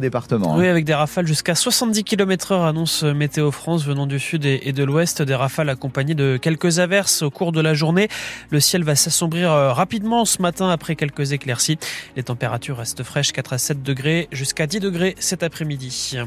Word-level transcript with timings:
département. 0.00 0.56
Oui, 0.56 0.68
avec 0.68 0.84
des 0.84 0.94
rafales 0.94 1.26
jusqu'à 1.26 1.54
70 1.54 2.04
km 2.04 2.52
heure, 2.52 2.64
annonce 2.64 3.02
Météo 3.02 3.50
France 3.50 3.84
venant 3.84 4.06
du 4.06 4.18
sud 4.18 4.44
et 4.44 4.72
de 4.72 4.84
l'ouest. 4.84 5.22
Des 5.22 5.34
rafales 5.34 5.68
accompagnées 5.68 6.14
de 6.14 6.36
quelques 6.36 6.78
averses 6.78 7.22
au 7.22 7.30
cours 7.30 7.52
de 7.52 7.60
la 7.60 7.74
journée. 7.74 8.08
Le 8.50 8.60
ciel 8.60 8.84
va 8.84 8.96
s'assombrir 8.96 9.52
euh, 9.52 9.72
rapidement 9.72 10.24
ce 10.24 10.42
matin 10.42 10.70
après 10.70 10.96
quelques 10.96 11.32
éclaircies. 11.32 11.78
Les 12.16 12.22
températures 12.22 12.78
restent 12.78 13.02
fraîches, 13.02 13.32
4 13.32 13.52
à 13.52 13.58
7 13.58 13.82
degrés 13.82 14.28
jusqu'à 14.32 14.66
10 14.66 14.80
degrés 14.80 15.14
cet 15.18 15.42
après-midi. 15.42 16.18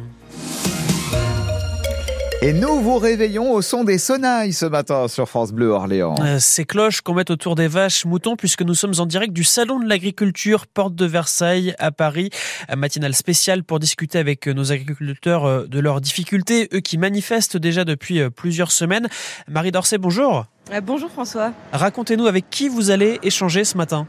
Et 2.44 2.54
nous 2.54 2.82
vous 2.82 3.00
réveillons 3.00 3.52
au 3.52 3.64
son 3.64 3.84
des 3.84 3.98
sonnailles 3.98 4.54
ce 4.54 4.68
matin 4.68 5.08
sur 5.08 5.28
France 5.28 5.52
Bleu 5.52 5.70
Orléans. 5.70 6.14
Euh, 6.22 6.38
ces 6.40 6.66
cloches 6.66 7.02
qu'on 7.02 7.16
met 7.16 7.32
autour 7.32 7.56
des 7.56 7.68
vaches 7.68 8.06
moutons 8.06 8.36
puisque 8.36 8.62
nous 8.62 8.76
sommes 8.76 8.94
en 9.00 9.08
direct 9.08 9.34
du 9.34 9.44
Salon 9.44 9.80
de 9.80 9.90
l'Agriculture, 9.90 10.68
porte 10.68 10.94
de 10.94 11.06
Versailles 11.08 11.74
à 11.80 11.92
Paris. 11.92 12.30
Un 12.70 12.76
matinal 12.76 13.16
spécial 13.16 13.64
pour 13.64 13.80
discuter 13.80 14.20
avec 14.20 14.46
nos 14.46 14.72
agriculteurs 14.72 15.46
euh, 15.46 15.66
de 15.66 15.80
leurs 15.80 16.00
difficultés, 16.00 16.70
eux 16.76 16.80
qui 16.80 17.00
manifestent 17.00 17.58
déjà 17.58 17.86
depuis 17.86 18.22
euh, 18.22 18.30
plusieurs 18.30 18.72
semaines. 18.72 19.08
Marie 19.48 19.72
Dorset, 19.72 19.98
bonjour. 19.98 20.46
Bonjour 20.84 21.10
François. 21.10 21.54
Racontez-nous 21.72 22.28
avec 22.28 22.52
qui 22.52 22.70
vous 22.70 22.92
allez 22.92 23.20
échanger 23.24 23.64
ce 23.64 23.78
matin. 23.78 24.06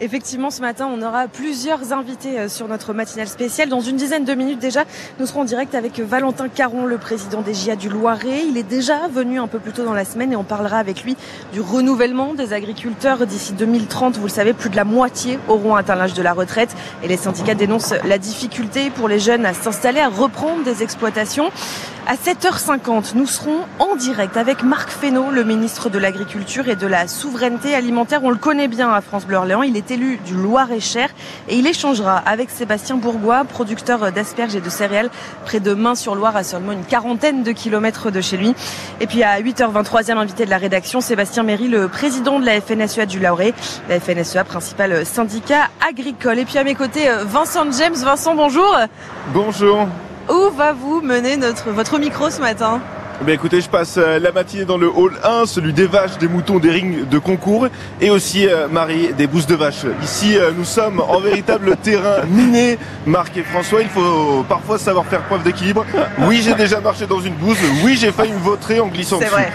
Effectivement, 0.00 0.50
ce 0.50 0.60
matin, 0.60 0.88
on 0.92 1.02
aura 1.02 1.28
plusieurs 1.28 1.92
invités 1.92 2.38
euh, 2.38 2.48
sur 2.48 2.68
notre 2.68 2.92
matinale 2.92 3.28
spéciale. 3.28 3.68
Dans 3.68 3.80
une 3.80 3.96
dizaine 3.96 4.24
de 4.24 4.34
minutes 4.34 4.58
déjà, 4.58 4.84
nous 5.18 5.26
serons 5.26 5.42
en 5.42 5.44
direct 5.44 5.74
avec 5.74 6.00
Valentin 6.00 6.48
Caron, 6.48 6.86
le 6.86 6.98
président 6.98 7.42
des 7.42 7.54
GIA 7.54 7.76
du 7.76 7.88
Loiret. 7.88 8.44
Il 8.48 8.56
est 8.56 8.62
déjà 8.62 9.08
venu 9.08 9.38
un 9.38 9.46
peu 9.46 9.58
plus 9.58 9.72
tôt 9.72 9.84
dans 9.84 9.94
la 9.94 10.04
semaine 10.04 10.32
et 10.32 10.36
on 10.36 10.44
parlera 10.44 10.78
avec 10.78 11.04
lui 11.04 11.16
du 11.52 11.60
renouvellement 11.60 12.34
des 12.34 12.52
agriculteurs 12.52 13.26
d'ici 13.26 13.52
2030. 13.52 14.16
Vous 14.16 14.26
le 14.26 14.30
savez, 14.30 14.52
plus 14.52 14.70
de 14.70 14.76
la 14.76 14.84
moitié 14.84 15.38
auront 15.48 15.76
atteint 15.76 15.94
l'âge 15.94 16.14
de 16.14 16.22
la 16.22 16.32
retraite 16.32 16.74
et 17.02 17.08
les 17.08 17.16
syndicats 17.16 17.54
dénoncent 17.54 17.94
la 18.04 18.18
difficulté 18.18 18.90
pour 18.90 19.08
les 19.08 19.18
jeunes 19.18 19.46
à 19.46 19.54
s'installer, 19.54 20.00
à 20.00 20.08
reprendre 20.08 20.64
des 20.64 20.82
exploitations. 20.82 21.50
À 22.08 22.14
7h50, 22.14 23.16
nous 23.16 23.26
serons 23.26 23.58
en 23.80 23.96
direct 23.96 24.36
avec 24.36 24.62
Marc 24.62 24.90
Fesneau, 24.90 25.32
le 25.32 25.42
ministre 25.42 25.90
de 25.90 25.98
l'Agriculture 25.98 26.68
et 26.68 26.76
de 26.76 26.86
la 26.86 27.08
Souveraineté 27.08 27.74
Alimentaire. 27.74 28.20
On 28.22 28.30
le 28.30 28.36
connaît 28.36 28.68
bien 28.68 28.92
à 28.92 29.00
France 29.00 29.26
Bleu 29.26 29.38
Orléans. 29.38 29.64
Il 29.64 29.76
est 29.76 29.90
élu 29.90 30.20
du 30.24 30.34
Loir-et-Cher 30.34 31.08
et 31.48 31.56
il 31.56 31.66
échangera 31.66 32.18
avec 32.18 32.50
Sébastien 32.50 32.94
Bourgois, 32.94 33.42
producteur 33.42 34.12
d'asperges 34.12 34.54
et 34.54 34.60
de 34.60 34.70
céréales 34.70 35.10
près 35.44 35.58
de 35.58 35.74
Main-sur-Loire 35.74 36.36
à 36.36 36.44
seulement 36.44 36.70
une 36.70 36.84
quarantaine 36.84 37.42
de 37.42 37.50
kilomètres 37.50 38.12
de 38.12 38.20
chez 38.20 38.36
lui. 38.36 38.54
Et 39.00 39.08
puis 39.08 39.24
à 39.24 39.40
8h23e 39.40 40.16
invité 40.16 40.44
de 40.44 40.50
la 40.50 40.58
rédaction, 40.58 41.00
Sébastien 41.00 41.42
Méry, 41.42 41.66
le 41.66 41.88
président 41.88 42.38
de 42.38 42.46
la 42.46 42.60
FNSEA 42.60 43.06
du 43.06 43.18
Lauré, 43.18 43.52
la 43.88 43.98
FNSEA 43.98 44.44
principal 44.44 45.04
syndicat 45.04 45.70
agricole. 45.84 46.38
Et 46.38 46.44
puis 46.44 46.58
à 46.58 46.62
mes 46.62 46.76
côtés, 46.76 47.08
Vincent 47.24 47.68
James. 47.76 47.96
Vincent, 47.96 48.36
bonjour. 48.36 48.76
Bonjour. 49.34 49.88
Où 50.28 50.50
va 50.56 50.72
vous 50.72 51.00
mener 51.02 51.36
votre 51.66 51.98
micro 51.98 52.30
ce 52.30 52.40
matin? 52.40 52.80
Ben 53.24 53.32
écoutez, 53.32 53.62
je 53.62 53.68
passe 53.68 53.96
euh, 53.96 54.18
la 54.18 54.30
matinée 54.30 54.66
dans 54.66 54.76
le 54.76 54.88
hall 54.88 55.14
1, 55.24 55.46
celui 55.46 55.72
des 55.72 55.86
vaches, 55.86 56.18
des 56.18 56.28
moutons, 56.28 56.58
des 56.58 56.70
rings 56.70 57.08
de 57.08 57.18
concours, 57.18 57.68
et 58.00 58.10
aussi 58.10 58.46
euh, 58.46 58.68
Marie, 58.68 59.14
des 59.14 59.26
bousses 59.26 59.46
de 59.46 59.54
vaches. 59.54 59.86
Ici, 60.02 60.36
euh, 60.36 60.50
nous 60.56 60.64
sommes 60.64 61.00
en 61.00 61.18
véritable 61.18 61.76
terrain 61.82 62.24
miné. 62.28 62.78
Marc 63.06 63.36
et 63.38 63.42
François, 63.42 63.80
il 63.80 63.88
faut 63.88 64.44
parfois 64.48 64.78
savoir 64.78 65.06
faire 65.06 65.22
preuve 65.22 65.42
d'équilibre. 65.44 65.86
Oui, 66.20 66.42
j'ai 66.44 66.54
déjà 66.54 66.80
marché 66.80 67.06
dans 67.06 67.20
une 67.20 67.34
bouse. 67.34 67.56
Oui, 67.82 67.96
j'ai 67.98 68.12
failli 68.12 68.32
me 68.32 68.38
vautrer 68.38 68.80
en 68.80 68.88
glissant 68.88 69.18
dessus. 69.18 69.30
Vrai. 69.30 69.50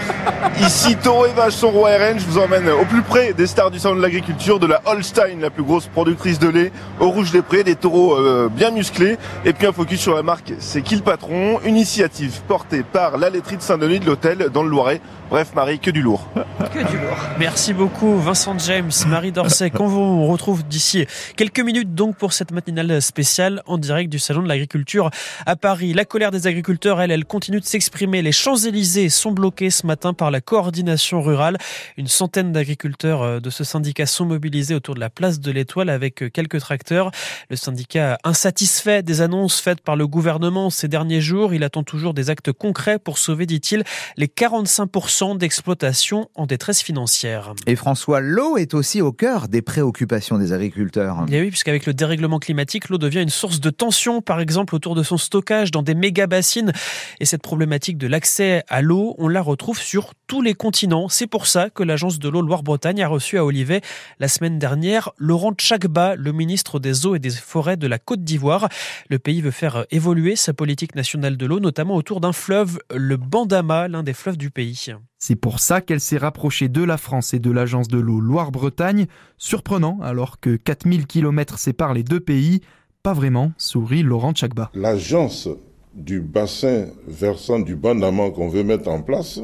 Ici, 0.60 0.96
taureau 0.96 1.26
et 1.26 1.32
vaches 1.32 1.54
sont 1.54 1.70
roi 1.70 1.90
RN. 1.90 2.18
Je 2.18 2.26
vous 2.26 2.38
emmène 2.38 2.68
au 2.68 2.84
plus 2.84 3.02
près 3.02 3.32
des 3.32 3.46
stars 3.46 3.70
du 3.70 3.78
salon 3.78 3.96
de 3.96 4.02
l'agriculture, 4.02 4.58
de 4.58 4.66
la 4.66 4.82
Holstein, 4.86 5.38
la 5.40 5.50
plus 5.50 5.62
grosse 5.62 5.86
productrice 5.86 6.38
de 6.38 6.48
lait, 6.48 6.72
au 6.98 7.10
Rouge 7.10 7.30
des 7.30 7.42
Prés, 7.42 7.62
des 7.62 7.76
taureaux 7.76 8.18
bien 8.48 8.70
musclés, 8.70 9.18
et 9.44 9.52
puis 9.52 9.66
un 9.66 9.72
focus 9.72 10.00
sur 10.00 10.14
la 10.14 10.22
marque 10.22 10.52
C'est 10.58 10.82
qui 10.82 10.96
le 10.96 11.02
patron 11.02 11.60
Une 11.64 11.76
initiative 11.76 12.40
portée 12.48 12.82
par 12.82 13.18
la 13.18 13.30
laiterie 13.30 13.51
de 13.56 13.62
Saint-Denis 13.62 14.00
de 14.00 14.06
l'hôtel 14.06 14.50
dans 14.52 14.62
le 14.62 14.68
Loiret. 14.68 15.00
Bref, 15.30 15.52
Marie, 15.54 15.78
que 15.78 15.90
du 15.90 16.02
lourd. 16.02 16.28
Que 16.74 16.90
du 16.90 16.98
lourd. 16.98 17.16
Merci 17.38 17.72
beaucoup, 17.72 18.18
Vincent 18.18 18.58
James, 18.58 18.90
Marie 19.06 19.32
Dorset, 19.32 19.70
qu'on 19.76 19.86
vous 19.86 20.26
retrouve 20.26 20.62
d'ici 20.62 21.06
quelques 21.36 21.60
minutes 21.60 21.94
donc 21.94 22.16
pour 22.16 22.34
cette 22.34 22.50
matinale 22.50 23.00
spéciale 23.00 23.62
en 23.66 23.78
direct 23.78 24.10
du 24.10 24.18
Salon 24.18 24.42
de 24.42 24.48
l'Agriculture 24.48 25.10
à 25.46 25.56
Paris. 25.56 25.94
La 25.94 26.04
colère 26.04 26.30
des 26.30 26.46
agriculteurs, 26.46 27.00
elle, 27.00 27.10
elle 27.10 27.24
continue 27.24 27.60
de 27.60 27.64
s'exprimer. 27.64 28.20
Les 28.20 28.32
Champs-Élysées 28.32 29.08
sont 29.08 29.32
bloqués 29.32 29.70
ce 29.70 29.86
matin 29.86 30.12
par 30.12 30.30
la 30.30 30.40
coordination 30.40 31.22
rurale. 31.22 31.56
Une 31.96 32.08
centaine 32.08 32.52
d'agriculteurs 32.52 33.22
euh, 33.22 33.40
de 33.40 33.48
ce 33.48 33.64
syndicat 33.64 34.06
sont 34.06 34.26
mobilisés 34.26 34.74
autour 34.74 34.94
de 34.94 35.00
la 35.00 35.10
place 35.10 35.40
de 35.40 35.50
l'Étoile 35.50 35.88
avec 35.88 36.22
euh, 36.22 36.28
quelques 36.28 36.60
tracteurs. 36.60 37.10
Le 37.48 37.56
syndicat 37.56 38.18
insatisfait 38.24 39.02
des 39.02 39.22
annonces 39.22 39.60
faites 39.60 39.80
par 39.80 39.96
le 39.96 40.06
gouvernement 40.06 40.52
ces 40.70 40.88
derniers 40.88 41.20
jours, 41.20 41.54
il 41.54 41.64
attend 41.64 41.82
toujours 41.82 42.14
des 42.14 42.30
actes 42.30 42.52
concrets 42.52 42.98
pour 42.98 43.18
sauver, 43.18 43.41
dit-il, 43.46 43.84
les 44.16 44.26
45% 44.26 45.38
d'exploitation 45.38 46.28
en 46.34 46.46
détresse 46.46 46.82
financière. 46.82 47.54
Et 47.66 47.76
François, 47.76 48.20
l'eau 48.20 48.56
est 48.56 48.74
aussi 48.74 49.00
au 49.00 49.12
cœur 49.12 49.48
des 49.48 49.62
préoccupations 49.62 50.38
des 50.38 50.52
agriculteurs. 50.52 51.24
Et 51.30 51.40
oui, 51.40 51.48
puisqu'avec 51.50 51.86
le 51.86 51.94
dérèglement 51.94 52.38
climatique, 52.38 52.88
l'eau 52.88 52.98
devient 52.98 53.22
une 53.22 53.28
source 53.28 53.60
de 53.60 53.70
tension, 53.70 54.20
par 54.20 54.40
exemple 54.40 54.74
autour 54.74 54.94
de 54.94 55.02
son 55.02 55.16
stockage 55.16 55.70
dans 55.70 55.82
des 55.82 55.94
méga 55.94 56.26
bassines. 56.26 56.72
Et 57.20 57.24
cette 57.24 57.42
problématique 57.42 57.98
de 57.98 58.06
l'accès 58.06 58.64
à 58.68 58.82
l'eau, 58.82 59.14
on 59.18 59.28
la 59.28 59.42
retrouve 59.42 59.78
sur 59.78 60.14
tous 60.32 60.40
les 60.40 60.54
continents. 60.54 61.10
C'est 61.10 61.26
pour 61.26 61.46
ça 61.46 61.68
que 61.68 61.82
l'agence 61.82 62.18
de 62.18 62.26
l'eau 62.26 62.40
Loire-Bretagne 62.40 63.02
a 63.02 63.08
reçu 63.08 63.36
à 63.36 63.44
Olivet 63.44 63.82
la 64.18 64.28
semaine 64.28 64.58
dernière 64.58 65.10
Laurent 65.18 65.52
Tchagba, 65.52 66.16
le 66.16 66.32
ministre 66.32 66.80
des 66.80 67.04
eaux 67.04 67.14
et 67.14 67.18
des 67.18 67.28
forêts 67.28 67.76
de 67.76 67.86
la 67.86 67.98
Côte 67.98 68.24
d'Ivoire. 68.24 68.70
Le 69.10 69.18
pays 69.18 69.42
veut 69.42 69.50
faire 69.50 69.84
évoluer 69.90 70.34
sa 70.34 70.54
politique 70.54 70.94
nationale 70.94 71.36
de 71.36 71.44
l'eau, 71.44 71.60
notamment 71.60 71.96
autour 71.96 72.22
d'un 72.22 72.32
fleuve, 72.32 72.78
le 72.94 73.18
Bandama, 73.18 73.88
l'un 73.88 74.02
des 74.02 74.14
fleuves 74.14 74.38
du 74.38 74.50
pays. 74.50 74.86
C'est 75.18 75.36
pour 75.36 75.60
ça 75.60 75.82
qu'elle 75.82 76.00
s'est 76.00 76.16
rapprochée 76.16 76.70
de 76.70 76.82
la 76.82 76.96
France 76.96 77.34
et 77.34 77.38
de 77.38 77.50
l'agence 77.50 77.88
de 77.88 77.98
l'eau 77.98 78.18
Loire-Bretagne. 78.18 79.08
Surprenant 79.36 79.98
alors 80.00 80.40
que 80.40 80.56
4000 80.56 81.06
km 81.06 81.58
séparent 81.58 81.92
les 81.92 82.04
deux 82.04 82.20
pays. 82.20 82.62
Pas 83.02 83.12
vraiment, 83.12 83.52
sourit 83.58 84.02
Laurent 84.02 84.32
Tchagba. 84.32 84.70
L'agence 84.72 85.50
du 85.92 86.22
bassin 86.22 86.86
versant 87.06 87.58
du 87.58 87.76
Bandama 87.76 88.30
qu'on 88.30 88.48
veut 88.48 88.64
mettre 88.64 88.88
en 88.88 89.02
place 89.02 89.38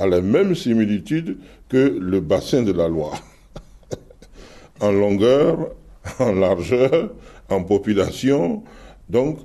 a 0.00 0.06
la 0.06 0.20
même 0.20 0.54
similitude 0.54 1.38
que 1.68 1.98
le 2.00 2.20
bassin 2.20 2.62
de 2.62 2.72
la 2.72 2.88
Loire. 2.88 3.22
en 4.80 4.90
longueur, 4.90 5.72
en 6.18 6.32
largeur, 6.32 7.10
en 7.50 7.62
population. 7.62 8.62
Donc, 9.08 9.38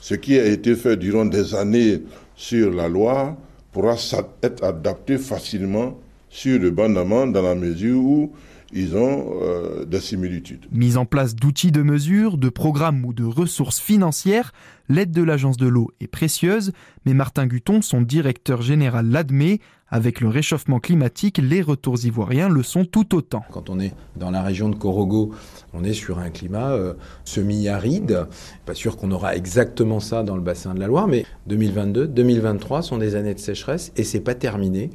ce 0.00 0.14
qui 0.14 0.38
a 0.38 0.46
été 0.46 0.74
fait 0.74 0.96
durant 0.96 1.26
des 1.26 1.54
années 1.54 2.00
sur 2.34 2.72
la 2.72 2.88
Loire 2.88 3.36
pourra 3.70 3.96
être 4.42 4.64
adapté 4.64 5.18
facilement 5.18 5.98
sur 6.30 6.58
le 6.58 6.70
Bandama 6.70 7.26
dans 7.26 7.42
la 7.42 7.54
mesure 7.54 8.02
où 8.02 8.32
ils 8.72 8.96
ont 8.96 9.40
euh, 9.42 9.84
des 9.84 10.00
similitudes. 10.00 10.66
Mise 10.72 10.96
en 10.96 11.06
place 11.06 11.34
d'outils 11.34 11.72
de 11.72 11.82
mesure, 11.82 12.36
de 12.36 12.48
programmes 12.48 13.04
ou 13.04 13.12
de 13.12 13.24
ressources 13.24 13.80
financières, 13.80 14.52
l'aide 14.88 15.10
de 15.10 15.22
l'agence 15.22 15.56
de 15.56 15.66
l'eau 15.66 15.90
est 16.00 16.06
précieuse, 16.06 16.72
mais 17.06 17.14
Martin 17.14 17.46
Guton, 17.46 17.82
son 17.82 18.02
directeur 18.02 18.62
général, 18.62 19.08
l'admet. 19.08 19.60
Avec 19.90 20.20
le 20.20 20.28
réchauffement 20.28 20.80
climatique, 20.80 21.38
les 21.38 21.62
retours 21.62 22.04
ivoiriens 22.04 22.50
le 22.50 22.62
sont 22.62 22.84
tout 22.84 23.14
autant. 23.14 23.42
Quand 23.50 23.70
on 23.70 23.80
est 23.80 23.94
dans 24.16 24.30
la 24.30 24.42
région 24.42 24.68
de 24.68 24.74
Corogo, 24.74 25.32
on 25.72 25.82
est 25.82 25.94
sur 25.94 26.18
un 26.18 26.28
climat 26.28 26.72
euh, 26.72 26.92
semi-aride. 27.24 28.26
Pas 28.66 28.74
sûr 28.74 28.98
qu'on 28.98 29.10
aura 29.12 29.34
exactement 29.34 29.98
ça 29.98 30.22
dans 30.22 30.36
le 30.36 30.42
bassin 30.42 30.74
de 30.74 30.80
la 30.80 30.88
Loire, 30.88 31.08
mais 31.08 31.24
2022, 31.46 32.06
2023 32.06 32.82
sont 32.82 32.98
des 32.98 33.14
années 33.14 33.32
de 33.32 33.38
sécheresse 33.38 33.90
et 33.96 34.04
c'est 34.04 34.20
pas 34.20 34.34
terminé. 34.34 34.90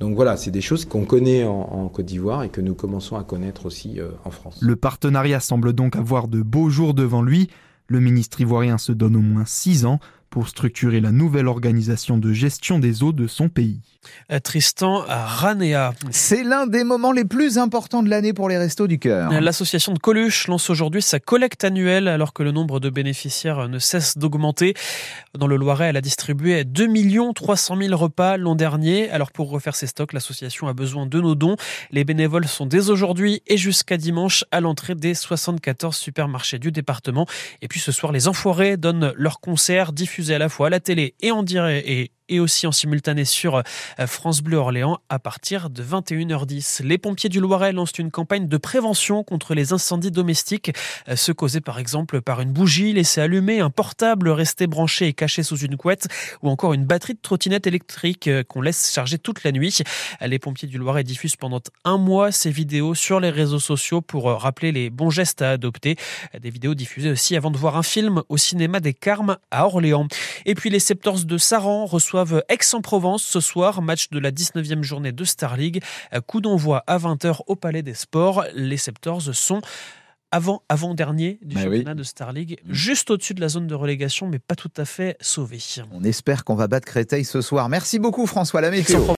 Donc 0.00 0.14
voilà, 0.14 0.36
c'est 0.36 0.50
des 0.50 0.60
choses 0.60 0.84
qu'on 0.84 1.04
connaît 1.04 1.44
en, 1.44 1.88
Côte 1.88 2.06
d'Ivoire 2.06 2.44
et 2.44 2.48
que 2.48 2.60
nous 2.60 2.74
commençons 2.74 3.16
à 3.16 3.24
connaître 3.24 3.66
aussi 3.66 3.98
euh, 3.98 4.10
en 4.24 4.30
France. 4.30 4.58
Le 4.60 4.76
partenariat 4.76 5.40
semble 5.40 5.72
donc 5.72 5.96
avoir 5.96 6.28
de 6.28 6.42
beaux 6.42 6.70
jours 6.70 6.94
devant 6.94 7.22
lui. 7.22 7.48
Le 7.88 8.00
ministre 8.00 8.40
ivoirien 8.40 8.78
se 8.78 8.92
donne 8.92 9.16
au 9.16 9.20
moins 9.20 9.46
six 9.46 9.86
ans 9.86 9.98
pour 10.30 10.48
structurer 10.48 11.00
la 11.00 11.12
nouvelle 11.12 11.48
organisation 11.48 12.18
de 12.18 12.32
gestion 12.32 12.78
des 12.78 13.02
eaux 13.02 13.12
de 13.12 13.26
son 13.26 13.48
pays. 13.48 13.80
Euh, 14.30 14.38
Tristan 14.40 15.04
Ranea. 15.06 15.92
C'est 16.10 16.44
l'un 16.44 16.66
des 16.66 16.84
moments 16.84 17.12
les 17.12 17.24
plus 17.24 17.58
importants 17.58 18.02
de 18.02 18.10
l'année 18.10 18.32
pour 18.32 18.48
les 18.48 18.58
restos 18.58 18.86
du 18.86 18.98
cœur. 18.98 19.30
L'association 19.40 19.92
de 19.92 19.98
Coluche 19.98 20.46
lance 20.48 20.70
aujourd'hui 20.70 21.02
sa 21.02 21.18
collecte 21.18 21.64
annuelle 21.64 22.08
alors 22.08 22.32
que 22.32 22.42
le 22.42 22.52
nombre 22.52 22.80
de 22.80 22.90
bénéficiaires 22.90 23.68
ne 23.68 23.78
cesse 23.78 24.18
d'augmenter. 24.18 24.74
Dans 25.36 25.46
le 25.46 25.56
Loiret, 25.56 25.88
elle 25.88 25.96
a 25.96 26.00
distribué 26.00 26.64
2 26.64 26.88
300 27.34 27.76
000 27.76 27.96
repas 27.96 28.36
l'an 28.36 28.54
dernier. 28.54 29.10
Alors 29.10 29.32
pour 29.32 29.50
refaire 29.50 29.74
ses 29.74 29.86
stocks, 29.86 30.12
l'association 30.12 30.68
a 30.68 30.72
besoin 30.72 31.06
de 31.06 31.20
nos 31.20 31.34
dons. 31.34 31.56
Les 31.90 32.04
bénévoles 32.04 32.46
sont 32.46 32.66
dès 32.66 32.90
aujourd'hui 32.90 33.42
et 33.46 33.56
jusqu'à 33.56 33.96
dimanche 33.96 34.44
à 34.50 34.60
l'entrée 34.60 34.94
des 34.94 35.14
74 35.14 35.96
supermarchés 35.96 36.58
du 36.58 36.70
département. 36.72 37.26
Et 37.62 37.68
puis 37.68 37.80
ce 37.80 37.92
soir, 37.92 38.12
les 38.12 38.28
Enfoirés 38.28 38.76
donnent 38.76 39.12
leur 39.16 39.40
concert 39.40 39.92
diffusé 39.92 40.17
à 40.30 40.38
la 40.38 40.48
fois 40.48 40.70
la 40.70 40.80
télé 40.80 41.14
et 41.20 41.30
en 41.30 41.42
direct 41.42 41.86
et 41.86 42.10
et 42.28 42.40
aussi 42.40 42.66
en 42.66 42.72
simultané 42.72 43.24
sur 43.24 43.62
France 44.06 44.42
Bleu 44.42 44.56
Orléans 44.56 44.98
à 45.08 45.18
partir 45.18 45.70
de 45.70 45.82
21h10. 45.82 46.82
Les 46.82 46.98
pompiers 46.98 47.28
du 47.28 47.40
Loiret 47.40 47.72
lancent 47.72 47.98
une 47.98 48.10
campagne 48.10 48.48
de 48.48 48.56
prévention 48.56 49.24
contre 49.24 49.54
les 49.54 49.72
incendies 49.72 50.10
domestiques, 50.10 50.72
ceux 51.14 51.34
causés 51.34 51.60
par 51.60 51.78
exemple 51.78 52.20
par 52.20 52.40
une 52.40 52.52
bougie 52.52 52.92
laissée 52.92 53.20
allumée, 53.20 53.60
un 53.60 53.70
portable 53.70 54.28
resté 54.28 54.66
branché 54.66 55.06
et 55.08 55.12
caché 55.12 55.42
sous 55.42 55.58
une 55.58 55.76
couette 55.76 56.08
ou 56.42 56.50
encore 56.50 56.74
une 56.74 56.84
batterie 56.84 57.14
de 57.14 57.20
trottinette 57.20 57.66
électrique 57.66 58.28
qu'on 58.48 58.60
laisse 58.60 58.92
charger 58.92 59.18
toute 59.18 59.44
la 59.44 59.52
nuit. 59.52 59.78
Les 60.20 60.38
pompiers 60.38 60.68
du 60.68 60.78
Loiret 60.78 61.04
diffusent 61.04 61.36
pendant 61.36 61.60
un 61.84 61.98
mois 61.98 62.32
ces 62.32 62.50
vidéos 62.50 62.94
sur 62.94 63.20
les 63.20 63.30
réseaux 63.30 63.60
sociaux 63.60 64.00
pour 64.00 64.24
rappeler 64.24 64.72
les 64.72 64.90
bons 64.90 65.10
gestes 65.10 65.42
à 65.42 65.50
adopter. 65.52 65.96
Des 66.40 66.50
vidéos 66.50 66.74
diffusées 66.74 67.10
aussi 67.10 67.36
avant 67.36 67.50
de 67.50 67.56
voir 67.56 67.76
un 67.76 67.82
film 67.82 68.22
au 68.28 68.36
cinéma 68.36 68.80
des 68.80 68.94
Carmes 68.94 69.36
à 69.50 69.66
Orléans. 69.66 70.08
Et 70.46 70.54
puis 70.54 70.70
les 70.70 70.80
Septors 70.80 71.24
de 71.24 71.38
Saran 71.38 71.86
reçoivent 71.86 72.17
Aix-en-Provence 72.48 73.22
ce 73.22 73.40
soir, 73.40 73.82
match 73.82 74.10
de 74.10 74.18
la 74.18 74.30
19e 74.30 74.82
journée 74.82 75.12
de 75.12 75.24
Star 75.24 75.56
League. 75.56 75.82
Coup 76.26 76.40
d'envoi 76.40 76.84
à 76.86 76.98
20h 76.98 77.40
au 77.46 77.56
Palais 77.56 77.82
des 77.82 77.94
Sports. 77.94 78.44
Les 78.54 78.76
Septors 78.76 79.34
sont 79.34 79.60
avant, 80.30 80.62
avant-dernier 80.68 81.38
du 81.42 81.54
bah 81.54 81.64
championnat 81.64 81.94
de 81.94 82.02
Star 82.02 82.32
League, 82.32 82.58
mm. 82.64 82.72
juste 82.72 83.10
au-dessus 83.10 83.34
de 83.34 83.40
la 83.40 83.48
zone 83.48 83.66
de 83.66 83.74
relégation, 83.74 84.28
mais 84.28 84.38
pas 84.38 84.54
tout 84.54 84.70
à 84.76 84.84
fait 84.84 85.16
sauvé. 85.20 85.58
On 85.90 86.04
espère 86.04 86.44
qu'on 86.44 86.54
va 86.54 86.68
battre 86.68 86.86
Créteil 86.86 87.24
ce 87.24 87.40
soir. 87.40 87.68
Merci 87.68 87.98
beaucoup 87.98 88.26
François, 88.26 88.60
la 88.60 88.70
météo. 88.70 89.00